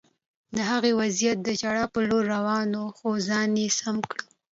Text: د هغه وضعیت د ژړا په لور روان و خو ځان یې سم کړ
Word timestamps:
د 0.55 0.57
هغه 0.69 0.89
وضعیت 0.99 1.37
د 1.43 1.49
ژړا 1.59 1.85
په 1.93 1.99
لور 2.09 2.23
روان 2.35 2.69
و 2.73 2.83
خو 2.97 3.09
ځان 3.27 3.49
یې 3.61 3.67
سم 3.79 3.97
کړ 4.09 4.19